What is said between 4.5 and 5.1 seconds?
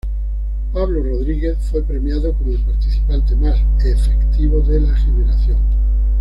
de la